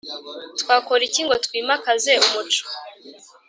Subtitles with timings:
[0.59, 2.63] Twakora iki ngo twimakaze umuco